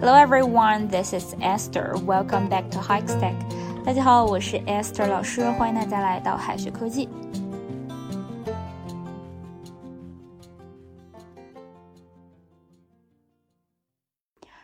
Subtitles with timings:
[0.00, 1.92] Hello everyone, this is Esther.
[2.06, 3.34] Welcome back to Hikestack.
[3.84, 7.08] 大家好，我是 Esther 老师，欢迎大家来到海学科技。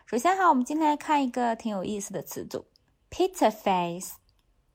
[0.07, 2.67] 首先哈，我们今天来看一个挺有意思的词组
[3.11, 4.13] ，pizza face。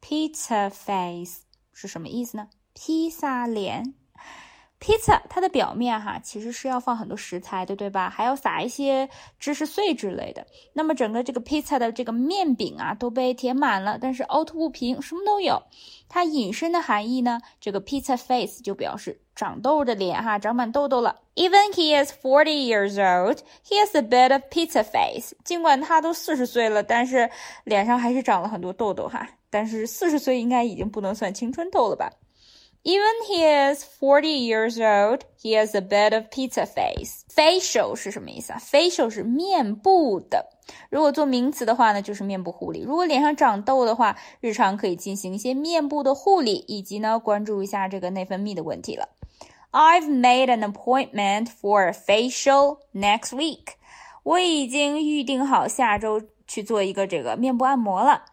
[0.02, 2.50] pizza face 是什么意思呢？
[2.74, 3.94] 披萨脸。
[4.80, 8.10] Pizza 它的表面哈其实是要放很多食材的，对吧？
[8.10, 10.46] 还要撒一些芝士碎之类的。
[10.74, 15.62] 那么整个这个 pizza 的这个面饼啊都被填满了，但是凹凸不平，什么都有。
[16.08, 21.18] 它引申的含义呢，这个 pizza face 就表示长痘的脸哈，长满痘痘了。
[21.36, 25.34] Even he is forty years old, he has a bit of pizza face。
[25.44, 27.30] 尽管他都四十岁了，但是
[27.64, 29.28] 脸上还是长了很多痘痘哈。
[29.50, 32.12] 但是四十岁应该已经不能算青春痘了吧
[32.85, 37.23] ？Even he is forty years old, he has a bit of pizza face.
[37.35, 38.61] Facial 是什么意思啊？
[38.61, 40.51] Facial 是面部的，
[40.91, 42.83] 如果做名词的话呢，就是面部护理。
[42.83, 49.09] 如果脸上长痘的话，日常可以进行一些面部的护理，以及呢，关注一下这个内分泌的问题了。
[49.73, 53.75] I've made an appointment for a facial next week.
[54.23, 58.27] 我已经预定好下周去做一个这个面部按摩了。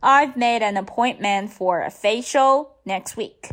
[0.00, 3.50] I've made an appointment for a facial next week.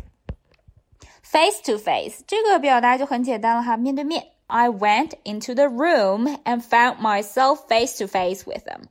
[1.32, 4.28] Face to face 这个表达就很简单了哈，面对面。
[4.46, 8.84] I went into the room and found myself face to face with them。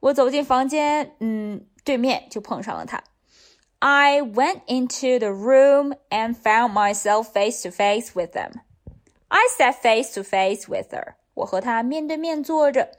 [0.00, 3.02] 我走进房间，嗯，对面就碰上了他。
[3.80, 8.52] I went into the room and found myself face to face with them.
[9.28, 11.16] I sat face to face with her.
[11.34, 12.92] 我和她面对面坐着。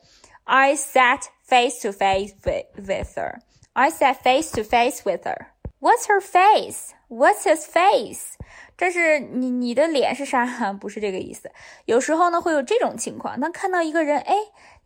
[0.43, 3.39] I sat face to face with her.
[3.73, 5.47] I sat face to face with her.
[5.79, 6.93] What's her face?
[7.09, 8.35] What's his face?
[8.80, 10.72] 这是你你的脸是啥？
[10.72, 11.50] 不是这个意思。
[11.84, 14.34] 有时候呢会有这种情况，当看到一个人，哎，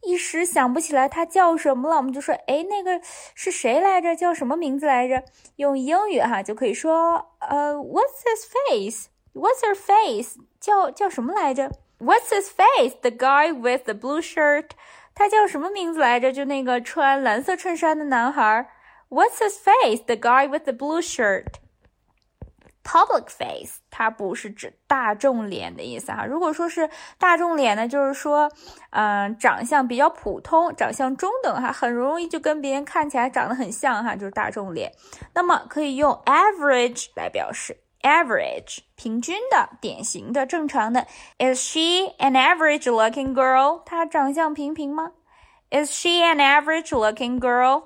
[0.02, 3.00] 一时想不起来他叫什么了，我们就说，哎，那个
[3.36, 4.16] 是谁来着？
[4.16, 5.22] 叫什么名字来着？
[5.54, 10.40] 用英语哈就可以说，呃，What's his face？What's her face？
[10.58, 14.70] 叫叫什么来着？What's his face？The guy with the blue shirt？
[15.14, 16.32] 他叫什么名字来着？
[16.32, 18.68] 就那个穿蓝色衬衫的男孩。
[19.08, 21.62] What's his face？The guy with the blue shirt。
[22.84, 26.26] Public face，它不是指大众脸的意思哈。
[26.26, 28.52] 如果说是大众脸呢，就是说，
[28.90, 34.92] 嗯，长相比较普通，长相中等哈，很容易就跟别人看起来长得很像哈，就是大众脸。
[35.32, 41.06] 那么可以用 average 来表示，average 平均的、典型的、正常的。
[41.38, 43.82] Is she an average-looking girl？
[43.84, 45.12] 她长相平平吗
[45.70, 47.84] ？Is she an average-looking girl？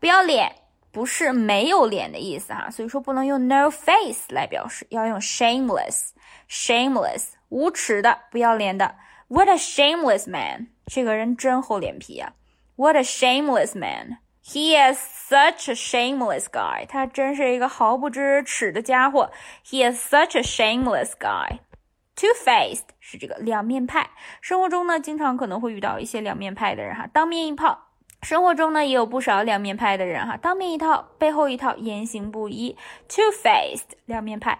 [0.00, 0.56] 不要脸。
[0.95, 8.95] 不是没有脸的意思哈，所以说不能用 no face 来表示，要用 shameless，shameless 无耻的、不要脸的。
[9.27, 10.67] What a shameless man！
[10.87, 12.33] 这个人真厚脸皮啊。
[12.75, 16.85] What a shameless man！He is such a shameless guy！
[16.85, 19.31] 他真是一个毫不知耻的家伙。
[19.65, 24.09] He is such a shameless guy。Two-faced 是这个两面派，
[24.41, 27.87] 生活中呢经常可能会遇到一些两面派的人哈，当面一炮。
[28.22, 32.76] 生活中呢，也有不少两面派的人哈，当面一套，背后一套，言行不一
[33.08, 34.58] ，two-faced 两面派。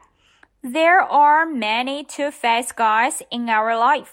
[0.63, 4.09] There are many two-faced guys in our life，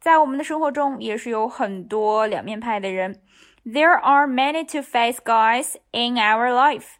[0.00, 3.20] 在我们的生活中也是有很多两面派的人。
[3.64, 6.98] There are many two-faced guys in our life.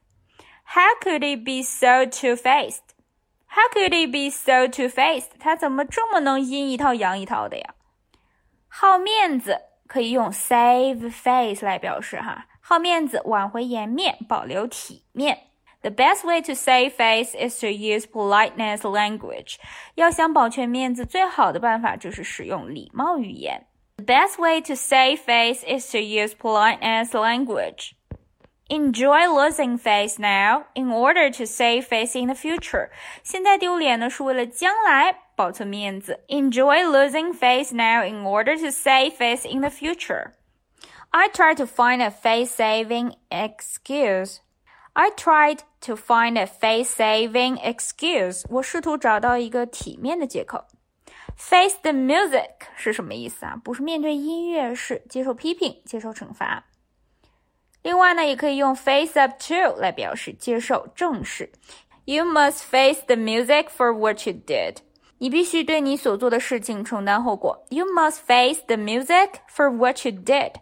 [0.65, 2.83] How could he be so two-faced?
[3.47, 5.39] How could he be so two-faced?
[5.39, 7.75] 他怎么这么能阴一套阳一套的呀？
[8.69, 9.68] 好面子。
[9.88, 15.38] 可以用 save face 来表示哈，好面子，挽回颜面，保留体面。
[15.82, 19.58] The best way to save face is to use politeness language。
[19.96, 23.68] 要想保全面子，最好的办法就是使用礼貌语言。
[23.98, 27.92] The best way to save face is to use politeness language.
[28.70, 32.90] Enjoy losing face now in order to save face in the future.
[33.22, 36.24] 现在丢脸呢，是为了将来保存面子。
[36.30, 40.32] Enjoy losing face now in order to save face in the future.
[41.10, 44.38] I tried to find a face-saving excuse.
[44.94, 48.46] I tried to find a face-saving excuse.
[48.50, 50.66] 我试图找到一个体面的借口。
[51.36, 53.56] Face the music 是什么意思啊？
[53.64, 56.66] 不是面对音乐，是接受批评、接受惩罚。
[57.83, 61.51] 另外呢，也可以用 face up to 来表示接受正视。
[62.05, 64.77] You must face the music for what you did.
[65.19, 67.65] 你必须对你所做的事情承担后果。
[67.71, 70.55] You must face the music for what you did。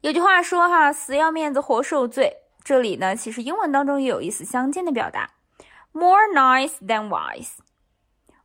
[0.00, 2.36] 有句话说哈，死要面子活受罪。
[2.62, 5.30] 这里呢，其实英文当中也有意思相近的表达
[5.92, 7.52] ，more nice than wise。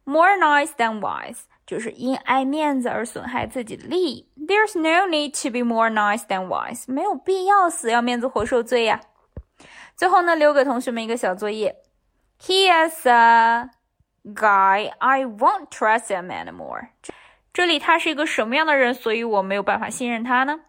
[0.05, 4.29] more nice than wise，就是因爱面子而损害自己的利益。
[4.37, 9.01] There's no need to be more nice than wise，没有必要死要面子活受罪呀。
[9.95, 11.75] 最后呢，留给同学们一个小作业。
[12.39, 13.69] He is a
[14.25, 16.89] guy I won't trust him anymore。
[17.53, 20.61] 这里他是一个什么样的人，所以我没有办法信任他呢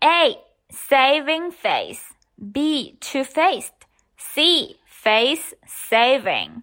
[0.00, 0.38] ？A
[0.70, 2.14] saving face。
[2.52, 3.86] B two-faced,
[4.16, 6.62] C face saving。